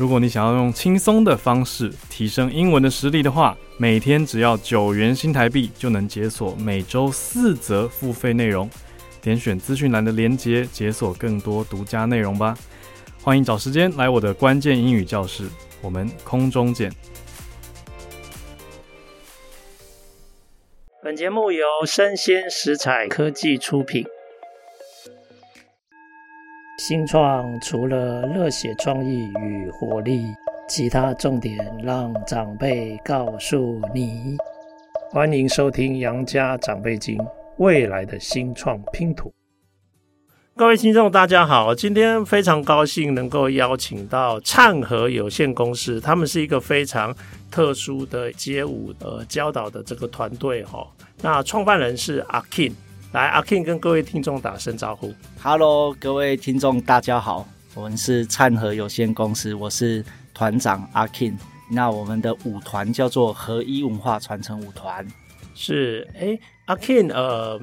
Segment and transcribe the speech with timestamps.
[0.00, 8.66] 如果你想要用轻松的方式提升英文的实力的话，每天只要九元新台币就能解锁每周四则付费内容。
[9.20, 12.56] 点选资讯栏的链接，解锁更多独家内容吧。
[13.22, 15.46] 欢迎找时间来我的关键英语教室，
[15.82, 16.90] 我们空中见。
[21.02, 24.06] 本节目由生鲜食材科技出品。
[26.82, 30.24] 新创除了热血创意与活力，
[30.66, 34.38] 其他重点让长辈告诉你。
[35.10, 37.18] 欢迎收听《杨家长辈经》，
[37.58, 39.30] 未来的新创拼图。
[40.56, 47.14] 各位听众，大家好，今天非常高兴能够邀请到灿和有限公司，他们是一个非常
[47.50, 50.88] 特殊的街舞呃教导的这个团队哈。
[51.20, 52.72] 那创办人是阿 Kin。
[53.12, 55.12] 来，阿 King 跟各位听众打声招呼。
[55.42, 57.44] Hello，各位听众，大家好，
[57.74, 61.34] 我们是灿和有限公司，我是团长阿 King。
[61.72, 65.04] 那我们的舞团叫做合一文化传承舞团。
[65.56, 67.60] 是，哎，阿 King，呃，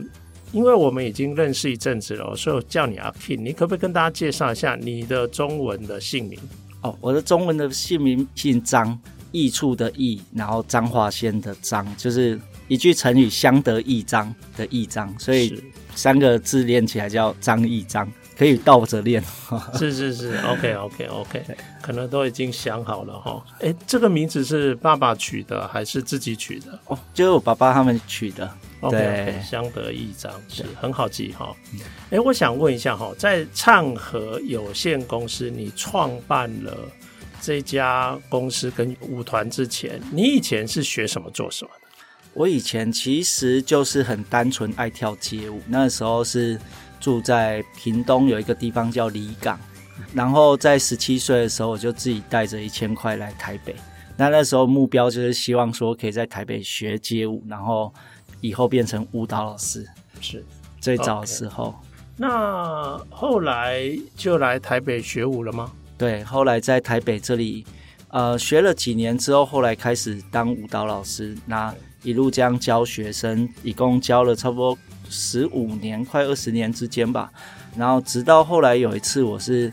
[0.51, 3.41] 因为我们已经认识一阵子了，所以我叫你阿 King。
[3.41, 6.37] 你可不可以跟大家介绍一下你的中文的姓名？
[6.81, 8.99] 哦，我的中文的姓名姓张，
[9.31, 12.37] 益处的益，然后彰化县的彰，就是。
[12.67, 15.63] 一句成语“相得益彰”的“益彰”，所以
[15.95, 19.23] 三个字练起来叫张益彰，可以倒着练。
[19.77, 21.43] 是是是，OK OK OK，
[21.81, 23.43] 可能都已经想好了哈。
[23.61, 26.79] 哎，这个名字是爸爸取的还是自己取的？
[26.87, 28.49] 哦，就是我爸爸他们取的。
[28.81, 31.55] OK，, okay 相得益彰是很好记哈。
[32.11, 36.77] 哎，我想问一下哈，在唱和有限公司，你创办了
[37.41, 41.86] 这家公司跟舞团之前，你以前是学什么做什么的？
[42.37, 46.55] 我以前其实就是很单纯爱跳街舞，那时候是
[46.99, 49.59] 住在屏东有一个地方叫里港，
[50.13, 53.75] 然后在十七岁的时候我就自己带着一千块来台北，
[54.15, 57.91] 那那时候目标就是希望说可以在台北学街舞，然后
[58.39, 59.83] 以后变成舞蹈老师，
[60.21, 60.45] 是
[60.79, 61.69] 最早的时候。
[61.69, 61.87] Okay.
[62.17, 63.81] 那后来
[64.15, 65.71] 就来台北学舞了吗？
[65.97, 67.65] 对，后来在台北这里
[68.09, 71.73] 呃学了几年之后，后来开始当舞蹈老师，那。
[72.07, 74.77] 一路这样教学生，一共教了差不多
[75.09, 77.29] 十五年，快二十年之间吧。
[77.75, 79.69] 然后直到后来有一次，我是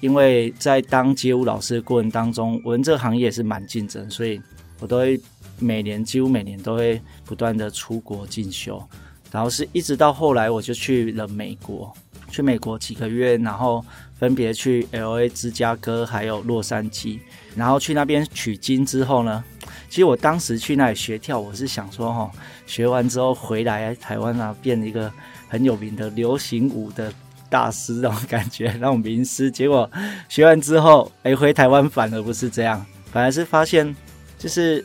[0.00, 4.38] 因为在当街舞老师的过程当中，我们这个行业也是蛮竞争，所以
[4.80, 5.18] 我都会
[5.58, 8.86] 每年几乎每年都会不断的出国进修。
[9.30, 11.90] 然后是一直到后来，我就去了美国，
[12.30, 13.82] 去美国几个月，然后
[14.18, 17.18] 分别去 LA、芝加哥还有洛杉矶，
[17.56, 19.42] 然后去那边取经之后呢。
[19.88, 22.30] 其实我当时去那里学跳，我是想说，哈，
[22.66, 25.10] 学完之后回来台湾啊，变一个
[25.48, 27.12] 很有名的流行舞的
[27.48, 29.50] 大师那种感觉， 那种名师。
[29.50, 29.90] 结果
[30.28, 33.96] 学完之后，哎，回台湾反而不是这样，反而是发现，
[34.38, 34.84] 就是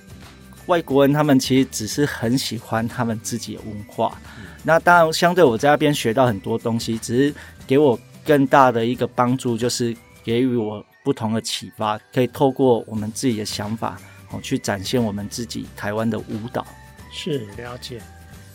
[0.68, 4.18] 外国人他们其实只是很喜欢他们自己的文化。
[4.64, 7.36] 那当然，相对我在那边学到很多东西，只是
[7.68, 9.94] 给我更大的一个帮助，就是
[10.24, 14.00] 给予我不同的启发，可以透过我们自己的想法。
[14.42, 16.66] 去展现我们自己台湾的舞蹈，
[17.12, 18.02] 是了解。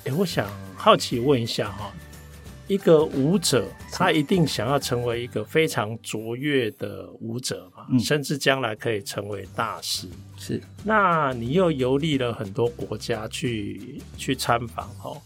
[0.05, 1.93] 哎，我想好奇问一下哈，
[2.66, 7.87] 一个舞者他一定想要成为一个非常卓越的舞者嘛？
[7.91, 10.06] 嗯，甚至将来可以成为大师。
[10.37, 15.17] 是，那你又游历了很多国家去去参访哈？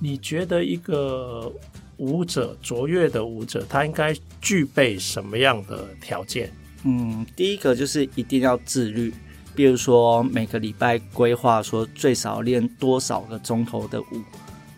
[0.00, 1.52] 你觉得一个
[1.98, 6.52] 舞者卓越的舞者，他应该具备什么样的条件？
[6.84, 9.14] 嗯，第一个就是一定要自律。
[9.54, 14.22] 比如说每个礼拜规划说最少练多少个钟头的舞，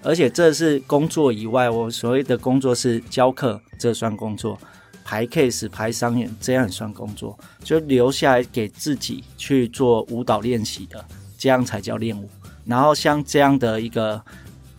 [0.02, 4.56] 而且这是工作以外，我所谓的工作是教课，这算工作；
[5.04, 7.38] 排 case、排商演，这样也算工作。
[7.64, 11.04] 就留下来给自己去做舞蹈练习的，
[11.38, 12.28] 这样才叫练舞。
[12.64, 14.20] 然后像这样的一个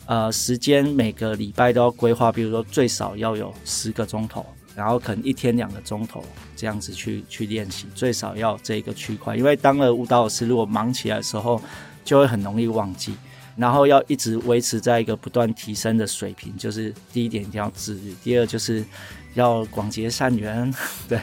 [0.05, 4.45] 呃时间，每个礼拜都要规划，比如说最少要有十个钟头。
[4.77, 6.23] 然后可能一天两个钟头
[6.55, 11.59] 这样子去去练习，最少要这个区块，因为当了舞蹈老师，如果忙起来的时候，
[12.05, 13.15] 就会很容易忘记。
[13.55, 18.85] 然后要一直维持在一个不断提升的水平，就是第一点一定要自律，第二就是
[19.33, 20.71] 要广结善缘，
[21.09, 21.19] 对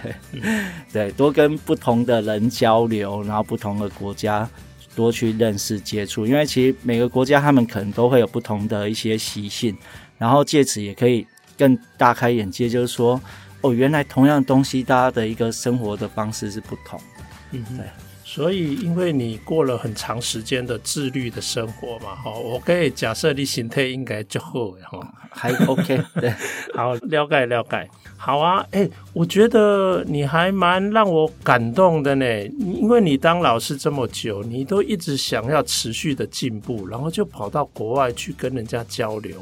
[0.93, 4.51] 对，多跟不同的人交流，然后不同的国家
[4.97, 9.77] 多去认识接触，因为其实每个国家他们可能都会有不同的一些习性，
[10.19, 11.25] 然后借此也可以
[11.57, 13.21] 更大开眼界，就是说，
[13.65, 17.25] 哦，原来同样的东西，大家的一个生活的方式是不同的。
[17.53, 17.87] 嗯，对。
[18.27, 26.35] 所以，因为你过了很长时间的自律的生活嘛，哈，我可以假设你心态应该就好，哈， 还 OK，对，
[26.75, 39.41] 好，了解了解，好啊，哎、欸，我觉得你还蛮让我感动的呢，因为你当老师这么久，你都一直想要持续的进步，然后就跑到国外去跟人家交流，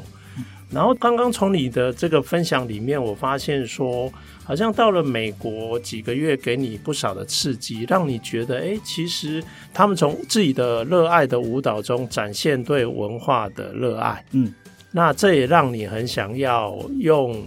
[0.73, 4.11] 然后刚刚从你的这个分享里面，我发现说。
[4.45, 9.41] 好像到了美国几个月，给你不少的刺激，让你觉得，哎，其实
[9.73, 14.53] 他们从自己的热爱的舞蹈中展现对文化的热爱，嗯，
[14.91, 17.41] 那这也让你很想要用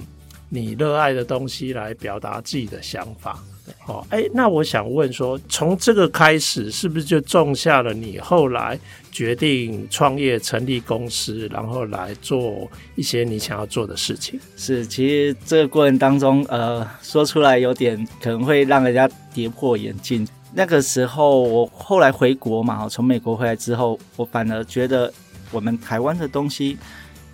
[0.49, 3.39] 你热爱的东西来表达自己的想法。
[3.87, 8.79] 哦，哎，那我想问说，从这个开始，是不是就种下了你后来
[9.13, 14.41] 决定创业、成立公司，然后来做一些你想要做的事情？
[14.57, 20.27] 是，其实这个过程当中，呃，说出来有点可能会让人家跌破眼镜。
[20.53, 25.13] 那个时候，我后来回国嘛，从美国回来之后，我反而觉得
[25.51, 26.77] 我们台湾的东西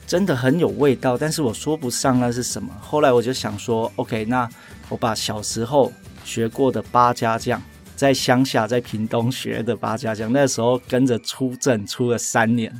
[0.06, 2.69] 真的很有味道，但是我说不上那是什么。
[2.81, 4.49] 后来我就想说，OK，那
[4.88, 5.90] 我把小时候。
[6.25, 7.61] 学过的八家将，
[7.95, 12.73] 在乡下在屏东学的八家将，那时候跟着出阵出了三年。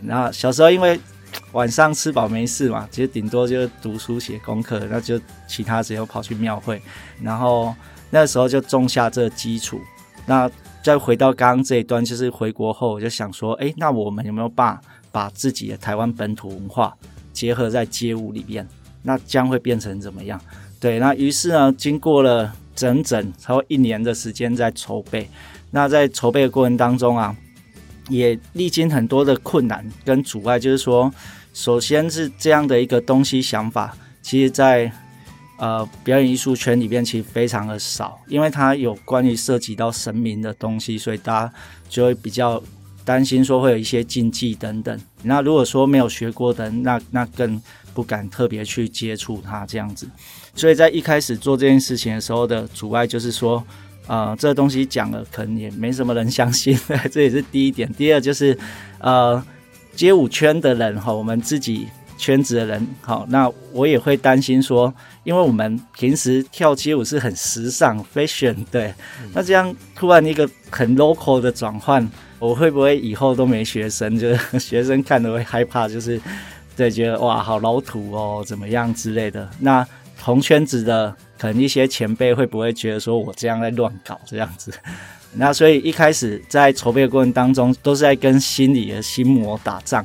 [0.00, 0.98] 那小时候因为
[1.52, 6.80] 晚上吃饱没事嘛，其实顶多就是读书写功课，那就其他时候跑去庙会。
[7.22, 7.74] 然后
[8.10, 9.80] 那时候就种下这基础。
[10.26, 10.50] 那
[10.82, 16.94] 再回到刚刚这一段，就是回国后我就想说，哎，那我们有没有办法把自己的台湾本土文化
[17.32, 18.66] 结合在街舞里面？
[19.02, 20.40] 那将会变成怎么样？
[20.80, 22.52] 对，那于是呢，经过了。
[22.74, 25.28] 整整超过一年的时间在筹备，
[25.70, 27.36] 那在筹备的过程当中啊，
[28.08, 30.58] 也历经很多的困难跟阻碍。
[30.58, 31.12] 就是说，
[31.54, 34.90] 首先是这样的一个东西想法，其实在
[35.58, 41.52] 呃表演艺术圈里边其实非常的少，因为它有关于涉及到神明的东西，所以大家
[41.88, 42.62] 就会比较
[43.04, 45.00] 担心说会有一些禁忌等等。
[45.22, 47.60] 那如果说没有学过的，那那更
[47.94, 50.08] 不敢特别去接触它这样子。
[50.54, 53.62] 所以在一开始做这件事情的时候的阻碍就是说，
[54.06, 56.78] 呃，这个东西讲了可能也没什么人相信，
[57.10, 57.90] 这也是第一点。
[57.94, 58.56] 第二就是，
[58.98, 59.42] 呃，
[59.94, 61.88] 街舞圈的人哈，我们自己
[62.18, 64.92] 圈子的人，好，那我也会担心说，
[65.24, 68.92] 因为我们平时跳街舞是很时尚 fashion，对，
[69.32, 72.06] 那这样突然一个很 local 的转换，
[72.42, 74.10] 我会不会以后都没学生？
[74.18, 76.20] 就是学生看了会害怕，就是
[76.76, 79.48] 对，觉得哇，好老土哦，怎么样之类的。
[79.60, 79.86] 那
[80.18, 84.72] 同圈子的可能一些前辈会不会觉得说我这样在乱搞这样子？
[85.34, 90.04] 那所以一开始在筹备过程当中，都是在跟心理的心魔打仗。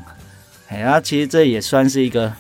[0.68, 2.32] 哎，那其实这也算是一个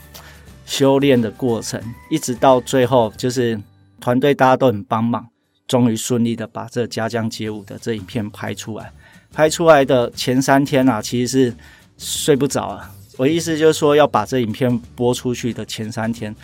[0.67, 3.59] 修炼的过程，一直到最后就是
[3.99, 5.27] 团队大家都很帮忙，
[5.67, 8.91] 终于顺利的把这家将街舞的这影片拍出来。
[9.33, 11.55] 拍出来的前三天啊，其实是
[11.97, 12.91] 睡不着啊。
[13.17, 16.35] 我意思就是说，要把这影片播出去的前三天。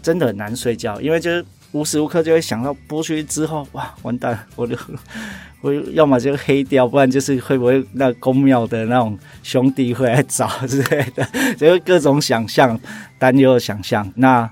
[0.00, 4.76] 真的很难睡觉，因为就是无时无刻就会想到播出去之后，哇，完蛋，我就
[5.60, 11.28] 我要么就黑掉，不然就是会不会那宫庙的那种兄弟会来找之类的，
[11.58, 12.78] 就是各种想象、
[13.18, 14.10] 担忧的想象。
[14.14, 14.48] 那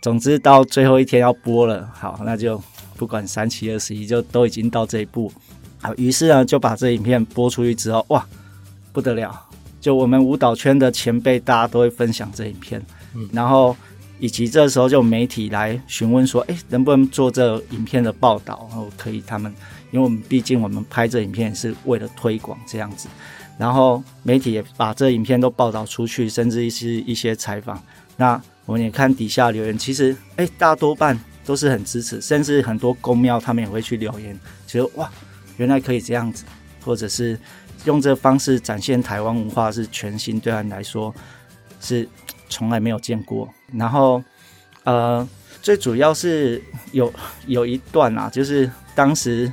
[0.00, 2.60] 总之到最后一天要播了，好，那就
[2.96, 5.30] 不管三七二十一，就都已经到这一步。
[5.80, 8.26] 好，于是呢就把这影片播出去之后，哇，
[8.92, 9.38] 不得了，
[9.80, 12.80] 就我们舞蹈圈的前辈大家都会分享这影片，
[13.14, 13.76] 嗯，然后。
[14.20, 18.66] 以及这时候就媒体来询问说，哎，能不能做这影片的报道？
[18.68, 19.54] 然后可以，他们
[19.92, 23.06] 因为我们毕竟我们拍这影片是为了推广这样子，
[23.56, 27.80] 然后媒体也把这影片都报道出去，甚至是一些采访。
[28.16, 31.16] 那我们也看底下留言，其实哎，大多半
[31.46, 35.08] 都是很支持，甚至很多公庙他们也会去留言，觉得哇，
[35.58, 36.44] 原来可以这样子，
[36.84, 37.38] 或者是
[37.84, 41.14] 用这方式展现台湾文化是全新，对他来说
[41.80, 42.08] 是。
[42.50, 44.24] 从来没有见过，然后，
[44.84, 45.28] 呃，
[45.60, 46.62] 最主要是
[46.92, 47.12] 有
[47.46, 49.52] 有一段啊，就是当时，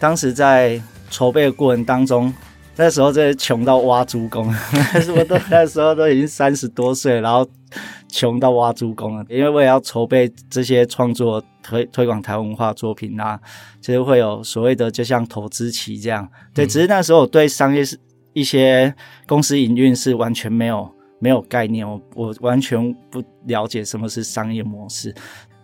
[0.00, 2.34] 当时在筹备的过程当中，
[2.74, 4.52] 那时候真的穷到挖猪公，
[5.16, 7.48] 我都那时候都已经三十多岁，然后
[8.14, 13.40] 穷到挖猪公了，因为我也要筹备这些创作推推广台湾文化作品啊，
[13.80, 17.98] 其实会有所谓的就像投资期这样，对，只是那时候我对商业是
[18.32, 18.94] 一些
[19.26, 20.88] 公司营运是完全没有。
[21.20, 25.14] 没有概念，我我完全不了解什么是商业模式。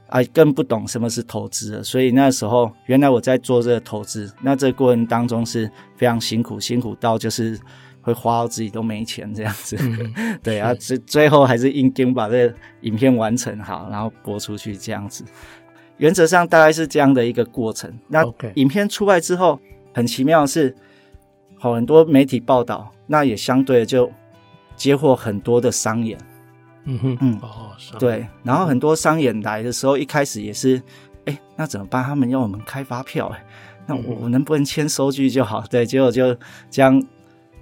[0.08, 1.84] 啊，更不懂什么是投资了。
[1.84, 7.58] 所以那时候，原来我在做这个投资，那这个过程当中是非常辛苦，辛苦到就是
[8.02, 9.76] 会花到自己都没钱这样子。
[9.80, 15.24] 嗯、 对啊，最最后还是硬硬把这个影片完成好，然后播出去这样子。
[15.98, 17.92] 原则上大概是这样的一个过程。
[18.08, 19.60] 那影片出来之后，
[19.92, 20.74] 很奇妙的是，
[21.58, 24.10] 好很多媒体报道，那也相对的就
[24.74, 26.18] 接获很多的商演。
[26.84, 30.80] 嗯哼嗯哦，对，然后很多商演来的时候，一开始也是，
[31.26, 32.02] 哎，那怎么办？
[32.02, 33.44] 他们要我们开发票，哎，
[33.86, 35.62] 那我我能不能签收据就好？
[35.68, 36.34] 对，结果就
[36.70, 36.98] 这样。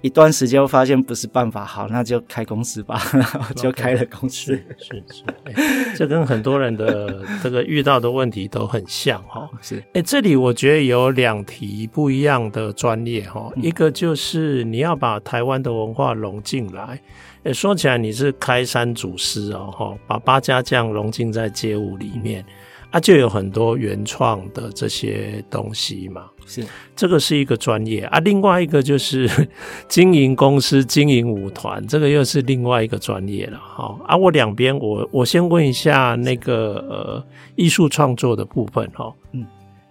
[0.01, 4.55] 一段时间，我发现不是办法，好，那就开公司吧，然 后就开了公司。
[4.55, 9.49] 是是，是、欸，这跟很多人的这个遇到的问题都很像哈。
[9.61, 16.83] 是，哎、欸，这里我觉得有两题不一样的专业哈，一个就是你要把台湾的文化融进来。
[16.83, 22.45] 哎、欸，说起来你是开山祖师哦，哈，把八家将融进在街舞里面。
[22.91, 26.65] 啊，就有很多原创的这些东西嘛，是
[26.95, 28.17] 这个是一个专业啊。
[28.21, 29.29] 另外一个就是
[29.87, 33.59] 经营公司、经营舞团，这个又是另外一个专业了。
[33.59, 37.23] 哈啊，我两边我我先问一下那个呃
[37.55, 39.13] 艺术创作的部分哈。
[39.33, 39.45] 嗯，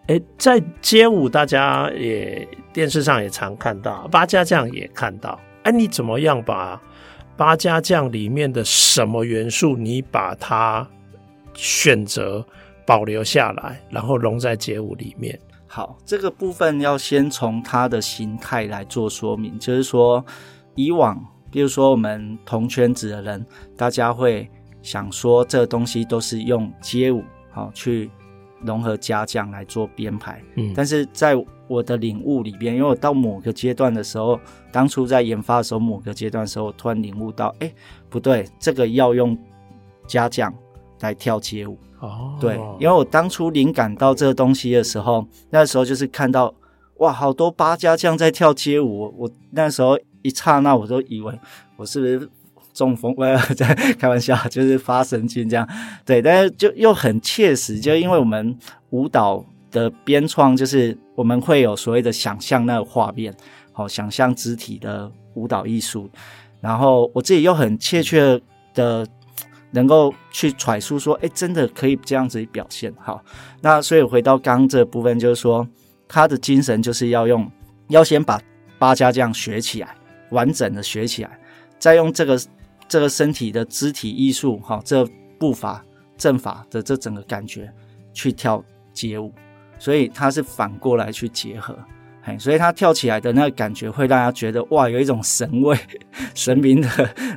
[0.09, 5.39] 诶，在街舞大家也电视上也常看到，八家将也看到。
[5.63, 6.83] 哎，你怎么样把
[7.37, 10.85] 八家将里面的什么元素，你把它
[11.55, 12.45] 选择？
[12.89, 15.39] 保留下来，然后融在街舞里面。
[15.67, 19.59] 好，这个部分要先从它的形态来做说明。
[19.59, 20.25] 就是说，
[20.75, 23.45] 以往，比如说我们同圈子的人，
[23.77, 24.49] 大家会
[24.81, 28.11] 想说，这东西都是用街舞好去
[28.63, 30.43] 融合家将来做编排。
[30.55, 31.35] 嗯，但是在
[31.67, 34.41] 我的领悟里边，因为我到某个阶段的时候，
[34.73, 37.71] 当初在研发的时候，某个阶段的时候，我突然领悟到，哎，
[38.09, 39.37] 不对，这个要用
[40.07, 40.51] 家将
[41.01, 41.79] 来跳街舞。
[42.01, 46.55] 哦，对，因为我当初灵感到这个东西的时候，那时候就是看到
[46.99, 51.37] 哇，好多八家将在跳街舞，我那时候一刹那我都以为
[51.77, 52.31] 我是不是
[52.73, 53.13] 中风？
[53.19, 55.69] 我在开玩笑，就是发神经这样。
[56.07, 58.57] 对，但是就又很切实，就因为我们
[58.91, 63.35] 舞蹈的编创，就是我们会有所谓的想象那个画面，
[63.73, 66.09] 好，想象肢体的舞蹈艺术，
[66.61, 68.41] 然后我自己又很切切
[68.73, 69.05] 的。
[69.71, 72.93] 能够去揣测说，哎，真的可以这样子表现。
[72.99, 73.23] 好，
[73.61, 75.67] 那所以回到刚这部分，就是说，
[76.07, 77.51] 他的精神就是要用，
[77.89, 78.41] 要先把
[78.79, 79.95] 八家将学起来，
[80.31, 81.39] 完整的学起来，
[81.79, 82.41] 再用这个
[82.89, 85.07] 这个身体的肢体艺术，哈，这
[85.39, 85.85] 步伐、
[86.17, 87.71] 阵法的这整个感觉
[88.15, 89.31] 去跳街舞，
[89.79, 91.79] 所以他是反过来去结合，
[92.23, 95.77] 嘿，所以他跳起来的那个感觉会让他觉得哇，有一种神味、
[96.35, 96.89] 神明的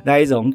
[0.02, 0.50] 那一种。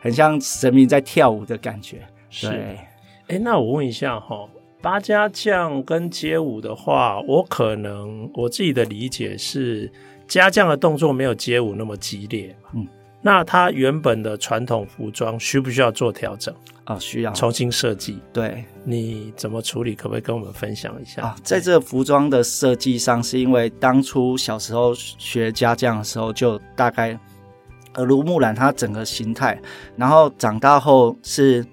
[0.00, 2.48] 很像神明在跳舞的感觉，是。
[2.48, 4.48] 哎、欸，那我问一下哈，
[4.80, 9.92] 八家将跟街舞的话，我可能我自己的理解是，
[10.26, 12.56] 家将的动作没有街舞那么激烈。
[12.74, 12.86] 嗯，
[13.20, 16.98] 那他原本的传统服装需不需要做调整啊？
[16.98, 18.18] 需要重新设计。
[18.32, 19.94] 对，你怎么处理？
[19.94, 21.22] 可不可以跟我们分享一下？
[21.22, 27.18] 啊，在这个服装的设计上，是因为当初小时候学家将的时候，就大概。
[27.98, 29.60] 耳濡目染，它整个形态，
[29.96, 31.64] 然后长大后是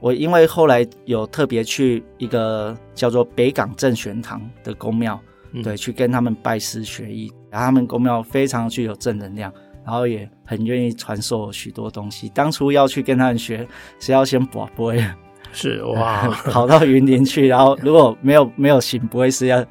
[0.00, 5.20] 我，因为后来有特别去一个叫做北港正玄堂的宫庙，
[5.52, 9.52] 嗯、对，去跟他们拜师学艺，然后他们宫庙非常具有正能量，
[9.84, 12.28] 然后也很愿意传授许多东西。
[12.30, 13.66] 当初要去跟他们学，
[14.00, 15.04] 是要先博杯，
[15.52, 19.64] 是哇， 跑到云林去，然后如果没有没有行，不会是要。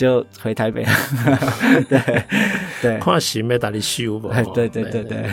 [0.00, 0.92] 就回台北 了，
[1.86, 2.00] 对
[2.80, 5.26] 对，看行没打理修吧，对对对对。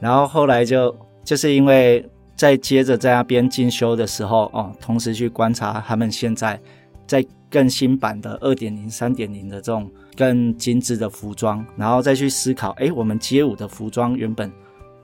[0.00, 2.02] 然后后来就就是因为
[2.34, 6.58] 在接着在那边进修的时候哦，同时去观察他们现在
[7.06, 14.50] 在更新版的二点零、三点零的这种更精致的服装，然后再去思考，哎，我们街舞的服装原本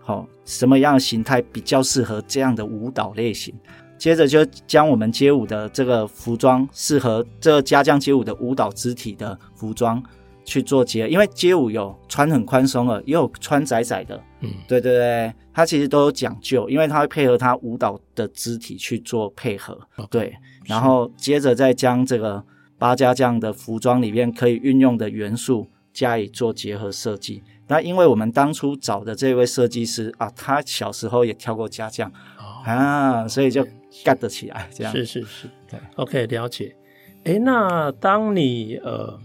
[0.01, 3.55] 好、哦、什么样的形态比较适合这样的舞蹈类型。
[3.97, 10.03] 接着就将我们街舞的这个服装适合这个家将街舞的舞蹈肢体的服装
[10.45, 19.79] 去做结合，因为街舞有穿很宽松的，也有穿窄窄的，嗯，对对对，它其实都有讲究，因为它会配合它舞蹈的肢体去做配合，
[20.11, 20.35] 对，
[20.67, 22.45] 然后接着再将这个
[22.77, 27.43] 八家将的服装里面可以运用的元素加以做结合设计。
[27.67, 33.67] 那因为我们当初找的这位设计师啊，他小时候也跳过家将，哦，啊，所以就。
[34.03, 36.75] 干得起来，这样是是是，对，OK，了解。
[37.23, 39.17] 诶，那当你呃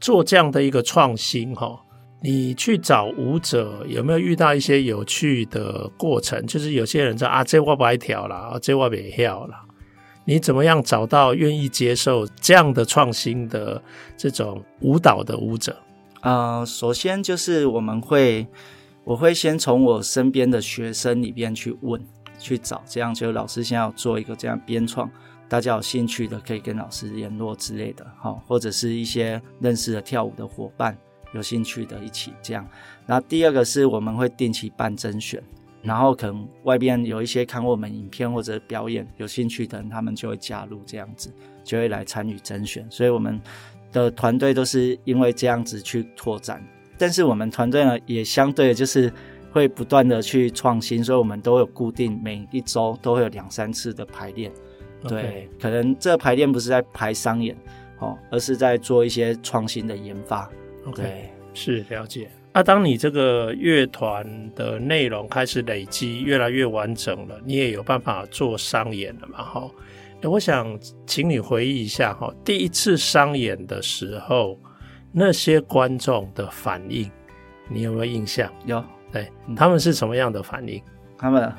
[0.00, 1.80] 做这样的一个创新哈，
[2.20, 6.44] 你去找舞者有没有遇到一些有趣的过程？
[6.48, 9.54] 就是有些人说啊，这我不爱跳了，这我别跳了。
[10.24, 13.80] 你怎么样找到愿意接受这样的创新的
[14.16, 15.76] 这种舞蹈的舞者？
[16.22, 18.48] 呃，首先就是我们会，
[19.04, 22.04] 我会先从我身边的学生里边去问，
[22.38, 25.10] 去找，这样就老师先要做一个这样编创，
[25.48, 30.96] 大家有兴趣的可以跟老师联络之类的，好，或者是一些认识的跳舞的伙伴，
[31.32, 32.66] 有兴趣的一起这样。
[33.06, 35.42] 然后第二个是我们会定期办甄选，
[35.82, 41.32] 然后可能外边有一些看过我们影片或者表演有兴趣的人，他们就会加入这样子，
[41.64, 43.40] 就会来参与甄选，所以我们。
[43.90, 46.62] 的团队都是因为这样子去拓展，
[46.98, 49.10] 但是我们团队呢也相对就是
[49.58, 54.50] 会不断的去创新，所以我们都有固定每一周都会有两三次的排练。
[55.08, 57.56] 对，可能这个排练不是在排商演
[57.98, 60.48] 哦，而是在做一些创新的研发。
[60.86, 62.30] OK，是了解。
[62.52, 64.24] 那、啊、当你这个乐团
[64.54, 69.42] 的内容开始累积越来越完整了，你也有办法做商演了嘛？
[69.42, 69.70] 哈。
[70.22, 74.58] 我想请你回忆一下哈，第一次商演的时候，
[75.12, 77.08] 那些观众的反应，
[77.68, 78.52] 你有没有印象？
[78.66, 78.82] 有，
[79.18, 80.80] 对，他们是什么样的反应？
[81.18, 81.52] 他们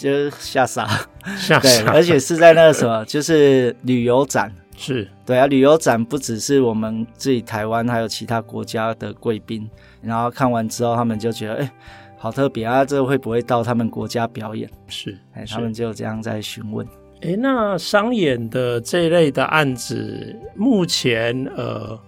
[0.00, 0.88] 就吓傻，
[1.36, 9.68] 吓 傻，而且是在那个什么， 就是旅游展，是对啊，旅游展不只是我们自己台湾，还有其他国家的贵宾，
[10.00, 11.72] 然后看完之后，他们就觉得，哎，
[12.16, 14.68] 好特别啊，这个会不会到他们国家表演？
[14.88, 16.86] 是，哎，他们就这样在询问。
[17.22, 21.98] 哎，那商演的这一类的案子，目前呃，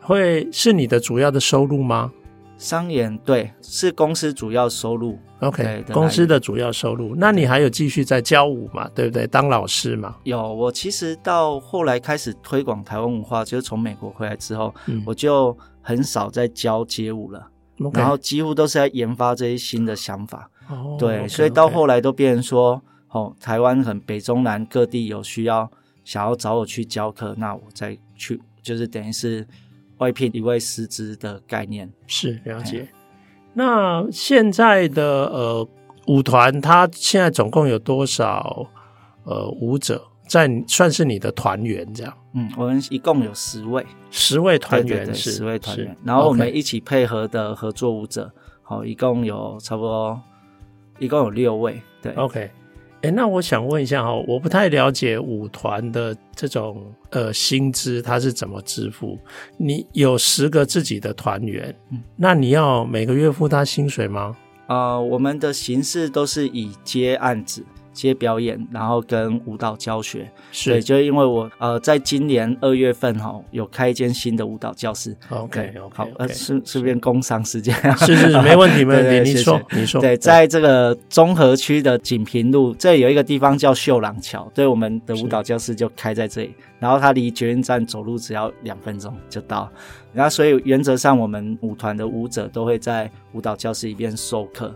[0.00, 2.10] 会是你的主要的收入吗？
[2.58, 5.18] 商演对，是公司主要收入。
[5.40, 7.14] OK，公司的主要收入。
[7.16, 8.86] 那你还有继续在教舞嘛？
[8.94, 9.26] 对不对？
[9.26, 10.16] 当老师嘛？
[10.24, 17.48] 有，我其实到后来开始推广台湾文化，就是从美国回来之后，嗯、我就很少在教街舞了.
[17.94, 20.50] 然后几乎都是在研发这些新的想法。
[20.68, 21.28] 哦，对 okay.
[21.28, 22.82] 所以到后来都变成说。
[23.10, 25.70] 哦，台湾很北中南各地有需要，
[26.04, 29.48] 想要找我去教课，那我再去，就是等于是
[29.98, 31.92] 外聘一位师资的概念。
[32.06, 32.80] 是了解。
[32.80, 32.88] 嘿
[33.54, 35.68] 那现在的呃
[36.06, 38.66] 舞团，它现在总共有多少
[39.24, 42.14] 呃舞者在算是你的团员这样？
[42.34, 45.96] 嗯，我们一共有十位，十位团员，是十位团员。
[46.04, 48.30] 然后我们一起配合的合作舞者，
[48.62, 50.20] 好 Okay、哦，一共有差不多，
[51.00, 51.80] 一共有六位。
[52.00, 52.50] 对，OK。
[53.02, 59.16] 哎，那我想问一下哈，我不太了解舞团的这种呃薪资，它是怎么支付？
[59.56, 64.36] 你有十个自己的团员，嗯，那你要每个月付他薪水吗？
[64.66, 67.64] 啊、呃，我们的形式都是以接案子。
[67.98, 70.70] 接表演，然后跟舞蹈教学，是。
[70.70, 75.16] 对，就是因为我呃，在今年二月份哈、哦，有开一间新的舞蹈教室。
[75.30, 89.70] OK，好 okay, 呃，顺顺便工商时间，是是是，没问题 没问题，你说你说，对，在这个中和区的锦屏路，这里有一个地方叫秀朗桥，对，我们的舞蹈教室就开在这里，然后它离捷运站走路只要两分钟就到，
[90.12, 94.72] 然后所以原则上我们舞团的舞者都会在舞蹈教室里边授课。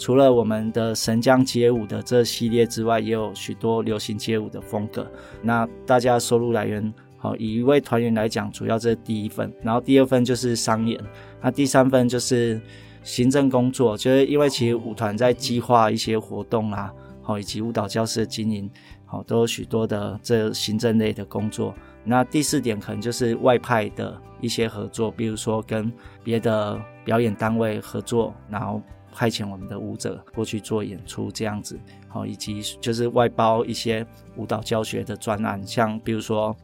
[0.00, 5.06] 除了我们的神将街舞的这系列之外，也有许多流行街舞的风格。
[5.42, 10.98] 那大家收入来源，好，以一位团员来讲，主要这是第一份，然后第二份就是商演，
[11.42, 12.58] 那第三份就是
[13.02, 18.70] 行政工作，就是因为其实舞团在计划一些活动啊，好，以及舞蹈教室的经营，
[19.04, 21.74] 好，都有许多的这行政类的工作。
[22.04, 25.92] 那第四点可能就是外派的一些合作，比如说跟
[26.24, 28.80] 别的表演单位合作，然后。
[29.12, 36.56] 派遣我们的舞者过去做演出，这样子，好，以及就是外包一些舞蹈教学的专案，像比如说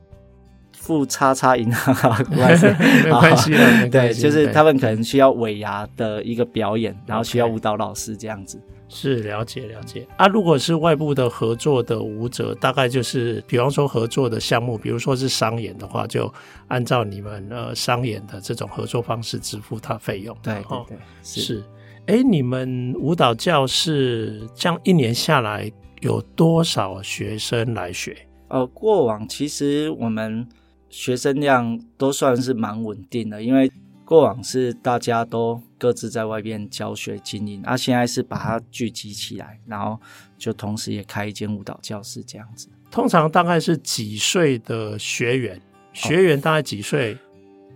[0.72, 1.94] 富叉叉银行，
[2.30, 3.50] 没关系，
[3.90, 8.60] 对，就是他们可能需要尾牙的一个表演，然后需要舞蹈老师这样子。
[8.88, 16.32] 是了解了解啊，如果是外部的合作的舞者，大概就是比方说合作的项目，比如说是商演的话，就
[16.68, 20.36] 按照你们呃商演的这种合作方式支付他费用。
[20.40, 21.64] 对对对，是。
[22.08, 28.16] 是哎，你们舞蹈教室这样一年下来有多少学生来学？
[28.48, 30.46] 呃，过往其实我们
[30.88, 33.70] 学生量都算是蛮稳定的，因为
[34.04, 39.98] 过往是大家都各自在外边教学经营，啊，现在是把它聚集起来，然后
[40.38, 42.68] 就同时也开一间舞蹈教室这样子。
[42.88, 45.60] 通常大概是几岁的学员？
[45.92, 47.14] 学员大概几岁？
[47.14, 47.18] 哦，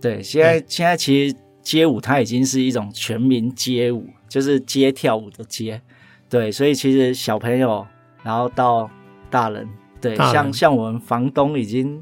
[0.01, 4.07] 对，现在现在其实街舞它已经是一种全民街舞。
[4.31, 5.81] 就是街跳舞的街，
[6.29, 7.85] 对，所以其实小朋友，
[8.23, 8.89] 然后到
[9.29, 9.67] 大人，
[9.99, 12.01] 对，像像我们房东已经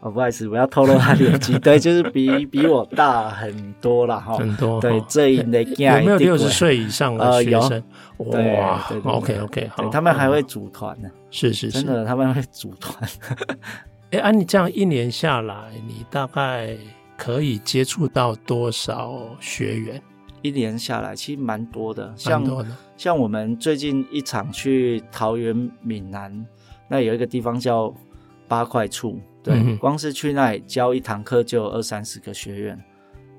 [0.00, 4.80] 哦，不好意思，我要透露他年纪， 对，就是比比我大很多了哈，很多。
[4.80, 7.80] 对，这一类有没有六十岁以上的学生？
[8.16, 13.08] 哇，OK OK，好，他们还会组团呢，是是是，真的他们会组团。
[14.10, 15.54] 哎，按你这样一年下来，
[15.86, 16.76] 你大概
[17.16, 20.02] 可以接触到多少学员？
[20.42, 26.46] 一年下来，其实蛮多的，像像我们最近一场去桃园闽南，
[26.88, 27.94] 那有一个地方叫
[28.46, 29.16] 八块厝。
[29.42, 32.84] 对、嗯，光是去那里教一堂课就有二三十个学员，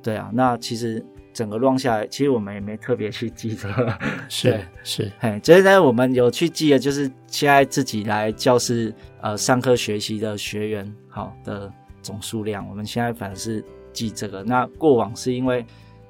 [0.02, 14.42] 对啊，那其实整个乱下来，其实我们也没特别去记这个， 是是，哎，所以呢，我们有去记的，就是现在自己来教室呃上课学习的学员，好的总数量，我们现在反而是记这个。
[14.42, 15.64] 那过往是因为，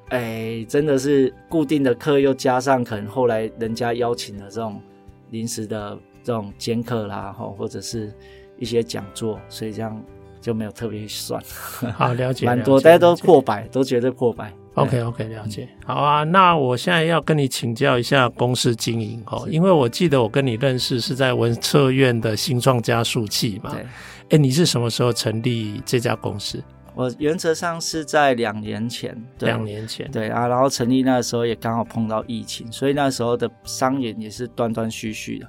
[0.10, 4.82] 哎，真的是固定的课，又加上可能后来人家邀请的这种
[5.32, 8.14] 临时的这种兼课啦，哈，或者是。
[8.62, 10.04] 一些讲座，所以这样
[10.42, 11.42] 就没有特别算。
[11.96, 14.54] 好，了解， 蛮多，大家都破百，都绝对破百。
[14.74, 15.66] OK OK，了解。
[15.86, 23.72] 好啊，那我现在要跟你请教一下公司经营哦，因为我记得我跟你认识是在文策院的新创加速器嘛。
[23.74, 23.86] 对。
[24.32, 26.62] 哎，你是什么时候成立这家公司？
[27.00, 29.18] 我原则上是在两年前。
[29.40, 30.12] 两年前。
[30.12, 35.48] 对啊，然后成立那个时候也刚好碰到疫情，所以那时候的商演也是断断续续的。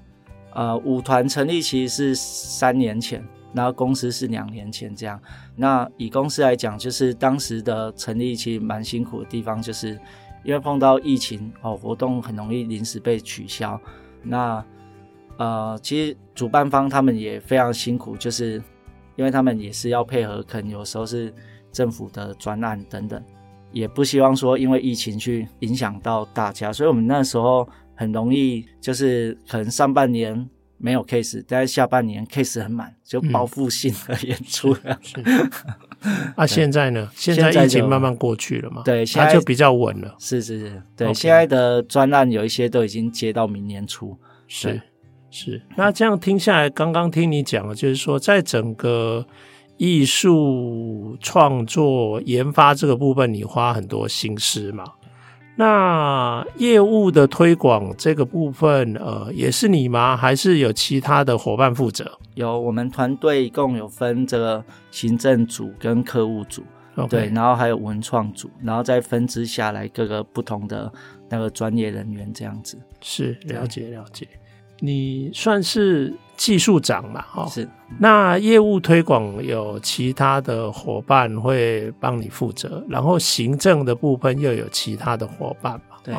[0.54, 5.20] 呃，舞团成立其实是三年前，然后公司是两年前这样。
[5.56, 9.98] 那以公司来讲，就是当时的成立其实蛮辛苦的地方，就是
[10.44, 13.80] 因为碰到疫情哦，活动很容易临时被取消。
[14.22, 14.64] 那
[15.36, 18.62] 呃，其实主办方他们也非常辛苦，就是
[19.20, 21.32] 因为他们也是要配合，可能有时候是
[21.70, 23.22] 政府的专案等等，
[23.70, 27.68] 也不希望说因为疫情去影响到大家，所以我们那时候。
[28.00, 34.98] 很容易就是可能上半年没有 case，但是下半年 case 很满，就报复性的 演出了。
[36.00, 37.10] 嗯、啊，现在呢？
[37.14, 38.80] 现在疫情慢慢过去了嘛？
[38.86, 40.16] 对，现在就比较稳了。
[40.18, 44.16] 是是是，对.现在的专案有一些都已经接到明年初。
[44.48, 44.80] 是
[45.30, 49.24] 是，那这样听下来，刚刚听你讲了就是说，在整个
[49.76, 54.84] 艺术创作研发这个部分，你花很多心思嘛？
[55.56, 60.16] 那业务的推广这个部分，呃，也是你吗？
[60.16, 62.18] 还是有其他的伙伴负责？
[62.34, 66.62] 有，我们团队一共有分这个行政组跟客户组
[66.96, 67.08] ，okay.
[67.08, 70.90] 对，然后还有文创组，然后再分支下来各个不同的
[71.28, 72.78] 那个专业人员这样子。
[73.02, 74.26] 是，了解了解。
[74.80, 77.22] 你算是技术长嘛？
[77.22, 77.68] 哈，是。
[77.98, 85.96] 那业务推广有其他的伙伴会帮你负责，然后行政的部分又有其他的伙伴嘛？
[86.02, 86.14] 对。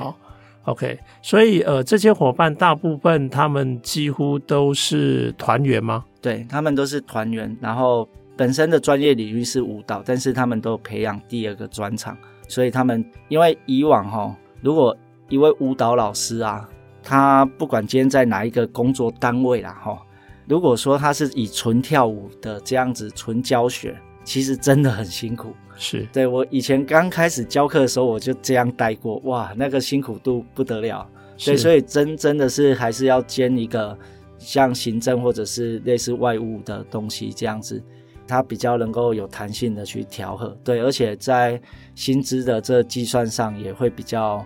[0.65, 6.05] OK，所以呃，这些伙伴大部分他们几乎都是团员吗？
[6.21, 12.15] 对，他们都是团员，然后本身的专业领域是舞蹈，但是他们都培养第二个专长，
[12.47, 14.95] 所以他们因为以往哈，如果
[15.29, 16.69] 一位舞蹈老师啊。
[17.03, 20.01] 他不管今天在哪一个工作单位啦，哈，
[20.47, 25.53] 如果说他是以纯跳舞的这样子纯教学，其实真的很辛苦。
[25.75, 31.07] 是，对，我以前刚开始教课的时候，我就这样待过，哇，那个辛苦度不得了。
[31.43, 33.97] 对，所以真真的是还是要兼一个
[34.37, 37.81] 像行政或者是类似外务的东西这样子，
[38.27, 40.55] 它比较能够有弹性的去调和。
[40.63, 41.59] 对，而且在
[41.95, 44.45] 薪资的这计算上也会比较。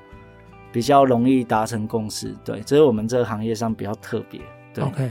[0.75, 4.41] 比较容易达成共识，对，这是我们这个行业上比较特别。
[4.73, 5.09] 对，OK，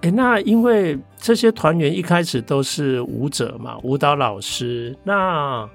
[0.00, 5.70] 哎、那因为这些团员一开始都是舞者嘛，舞蹈老师，那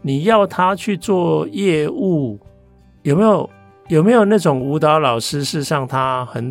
[0.00, 2.40] 你要他去做业务，
[3.02, 3.50] 有没有
[3.88, 6.50] 有没有那种舞蹈老师，事实上他很。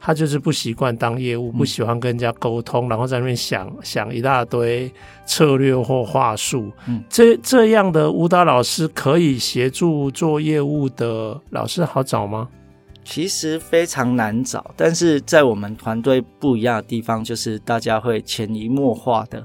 [0.00, 4.90] 他就是不习惯当业务，不喜欢跟人家沟通，嗯，然后在那边想想一大堆
[5.26, 6.70] 策略或话术。
[6.86, 12.48] 嗯，这这样的舞蹈老师可以协助做业务的老师好找吗？
[13.04, 19.42] 其实非常难找，但是在我们团队不一样的地方，就是大家会潜移默化的，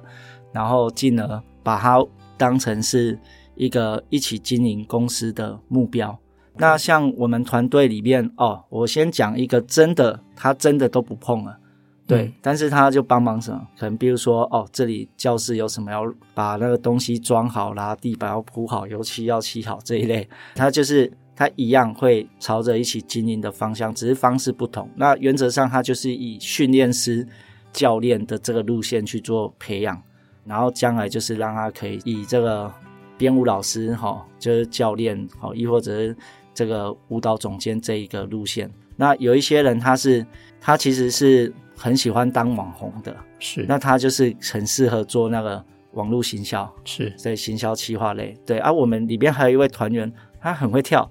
[0.51, 1.97] 然后进而把它
[2.37, 3.17] 当成是
[3.55, 6.19] 一个一起经营公司的目标。
[6.55, 11.57] 那像我们团队里面哦，我先讲一个真的，他真的都不碰了，
[12.05, 13.67] 对，嗯、但是他就帮忙什么？
[13.75, 16.03] 可能比如说哦，这里教室有什么要
[16.35, 24.87] 把那个东西装好啦，地板要铺好，油漆要漆好这一类，他就是他一样会朝着一起经营的方向，只是方式不同。
[24.95, 27.27] 那原则上他就是以训练师、
[27.71, 29.99] 教练的这个路线去做培养，
[30.45, 32.71] 然后将来就是让他可以以这个
[33.17, 36.15] 编舞老师哈，就是教练好，亦或者是。
[36.53, 38.69] 这个舞蹈总监这一个路线。
[38.95, 40.25] 那有一些人他是
[40.61, 45.63] 他其实是很喜欢当网红的，是，那他就是很适合做那个
[45.93, 48.37] 网络行销，是，所以行销企划类。
[48.45, 51.09] 对，而、啊、我们里边还有一位团员，他很会跳，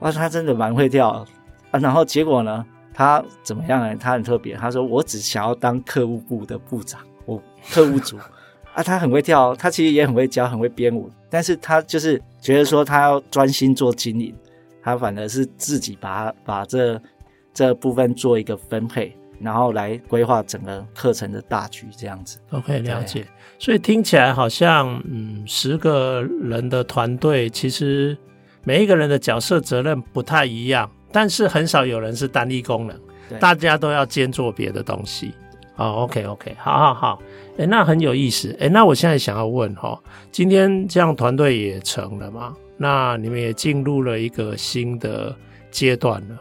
[0.00, 1.26] 哇，他真的蛮会跳啊。
[1.80, 3.96] 然后结果呢，他怎么样呢？
[3.96, 7.40] 他很特别，他说我只想要当客户部的部长，我
[7.70, 8.18] 客户组
[8.74, 14.34] 啊，他很会跳，他其实也很会教，很会编舞，但是他就是觉得说他要专心做经营，
[14.82, 17.00] 他反而是自己把把这。
[17.54, 22.38] 这部分做一个分配，然后来规划整个课程的大局，这样子。
[22.50, 23.26] OK，了解。
[23.58, 28.16] 所以听起来好像，嗯，十个人的团队，其实
[28.64, 32.98] 每一个人的角色责任不太一样，但是很少有人是单一功能，
[33.38, 35.34] 大家都要兼做别的东西。
[35.76, 37.22] 哦，OK，OK，好好好，
[37.58, 38.56] 诶，那很有意思。
[38.58, 42.56] 诶，那我现在想要问哈，今天这样团队也成了吗？
[42.82, 45.32] 那你们也进入了一个新的
[45.70, 46.36] 阶段了。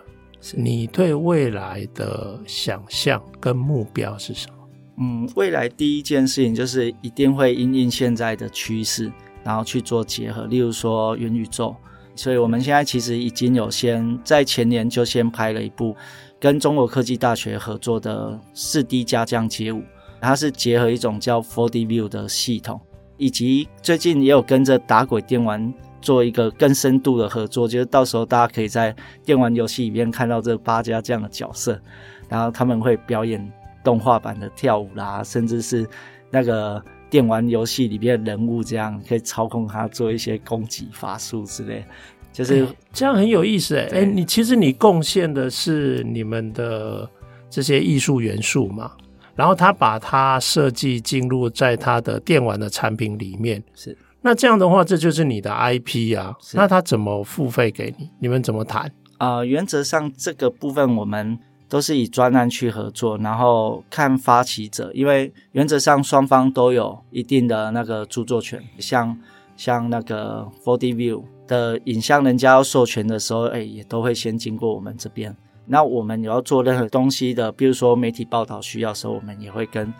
[0.55, 4.55] 你对未来的想象跟目标是什么？
[4.97, 9.11] 嗯，未来第一件事情就是一定会因应现在的趋势，
[9.43, 10.45] 然后去做结合。
[10.47, 11.75] 例如说元宇宙，
[12.15, 15.95] 所以我们现在其实已经有先在前年就先拍了一部
[16.39, 19.83] 跟中国科技大学合作的四 D 家将街舞，
[20.19, 22.81] 它是结合一种叫 4D View 的系统，
[23.17, 25.71] 以及最近也有跟着打鬼电玩。
[26.01, 31.79] 做一个更深度的合作，就是到时候大家可以在电玩游戏里面看到这八家这样的角色，
[32.27, 33.51] 然后他们会表演
[33.83, 35.87] 动画版的跳舞啦，甚至是
[36.29, 41.85] 那个电玩游戏里面的人物这样可以操控他做一些攻击法术之类，
[42.33, 43.97] 就是、欸、这样很有意思诶、欸。
[43.97, 47.09] 哎、欸，你其实你贡献的是你们的
[47.49, 48.91] 这些艺术元素嘛，
[49.35, 53.97] 然后他把它设计进入在他的电玩的产品里面是。
[54.23, 56.35] 那这样的话，这就是你的 IP 啊。
[56.53, 58.09] 那他怎么付费给你？
[58.19, 58.85] 你们怎么谈？
[59.17, 68.61] 啊、呃，原则上这个部分我们都是以专案去合作，然后看发起者，因为原则上双方都有一定的那个著作权。
[68.77, 69.17] 像
[69.57, 75.35] 像那个 4D View 的影像，人家要授权的时候，哎，也都会先经过我们这边。
[75.65, 79.91] 那我们有要做任何东西的，比如说媒体报道需要的时候，我们也会跟。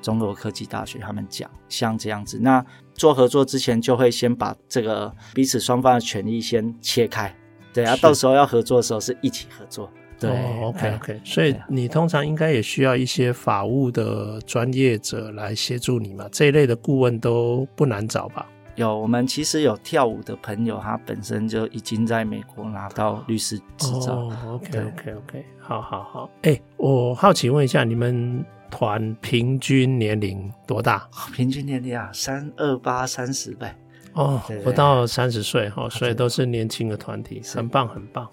[0.00, 7.34] 中国科技大学他们讲像这样子，那做合作之前就会先把这个彼此双方的权益先切开，
[7.72, 9.90] 对啊，到时候要合作的时候是一起合作。
[10.20, 18.44] 对、哦、，OK OK，所以你通常应该也需要一些法务的专业者来协助你嘛，这一类的顾问都不难找吧？
[18.74, 24.14] 有，我们其实有跳舞的朋友，他本身就已经在美国拿到律师执照。
[24.14, 26.30] 哦、OK OK OK，好好好。
[26.42, 28.44] 哎、欸，我好奇问一下你们。
[28.70, 31.08] 团平均年龄多大？
[31.34, 33.76] 平均年龄啊，三二八三十呗。
[34.14, 38.28] 哦，对对对，不到三十岁哈，所以都是年轻的团体，很棒很棒。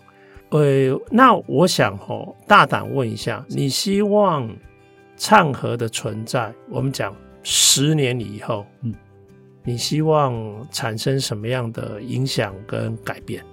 [0.49, 4.49] 呃，那我想哦，大胆问一下，你希望
[5.17, 8.93] 唱和的存在，我们讲十年以后，嗯，
[9.63, 13.43] 你希望产生什么样的影响跟改变？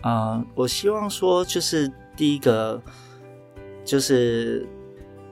[0.00, 2.80] 啊、呃，我希望说，就是第一个，
[3.84, 4.66] 就是。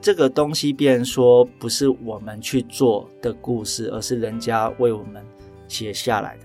[0.00, 5.22] 这个东西，变成说不是我们去做的故事，而是人家为我们
[5.68, 6.44] 写下来的。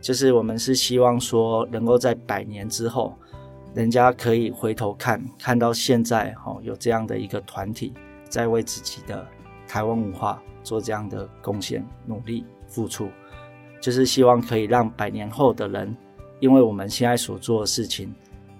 [0.00, 3.16] 就是我们是希望说，能够在百年之后，
[3.74, 7.92] 人家可以回头看，看到现在哈有这样的一个团体，
[8.28, 9.26] 在为自己的
[9.66, 13.08] 台湾文化做这样的贡献、努力、付出，
[13.80, 15.96] 就是希望可以让百年后的人，
[16.38, 18.14] 因为我们现在所做的事情，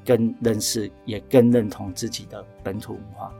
[0.05, 3.33] 更认识，也更认同自己的本土文化。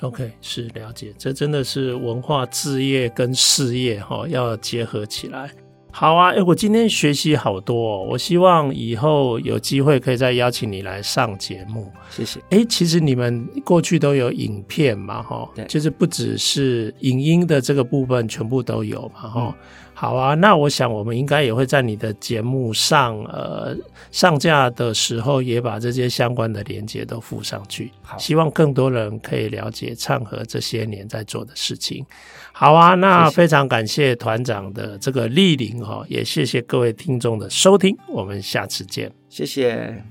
[0.00, 5.50] OK，是了解，这真的是文化置业跟事业哈要结合起来。
[5.92, 11.92] 好啊，哎，我今天学习好多哦，我希望以后有机会可以再邀请你来上节目。
[12.10, 12.40] 谢谢。
[12.50, 19.54] 哎，其实你们过去都有影片嘛，哈，就是不只是影音的这个部分，全部都有嘛，哈。
[19.58, 19.64] 嗯
[20.00, 23.76] 好啊，那我想我们应该也会在你的节目上，呃，
[24.10, 27.92] 上架的时候也把这些相关的连接都附上去。
[28.00, 32.02] 好，希望更多人可以了解唱和这些年在做的事情。
[32.50, 40.02] 好啊，那非常感谢团长的这个莅临哈，也谢谢各位听众的收听，我们下次见，谢谢。